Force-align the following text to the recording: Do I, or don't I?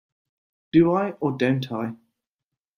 Do 0.71 0.95
I, 0.95 1.11
or 1.19 1.37
don't 1.37 1.71
I? 1.71 1.93